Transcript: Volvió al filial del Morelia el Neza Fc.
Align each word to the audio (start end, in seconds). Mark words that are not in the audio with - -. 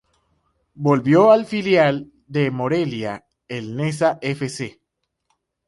Volvió 0.73 1.29
al 1.29 1.45
filial 1.45 2.11
del 2.25 2.51
Morelia 2.51 3.23
el 3.47 3.75
Neza 3.75 4.17
Fc. 4.19 4.79